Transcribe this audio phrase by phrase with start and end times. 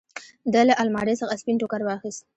[0.53, 2.23] ده له المارۍ څخه سپين ټوکر واخېست.